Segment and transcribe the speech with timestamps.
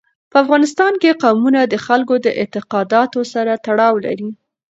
[0.31, 4.29] په افغانستان کې قومونه د خلکو د اعتقاداتو سره تړاو لري.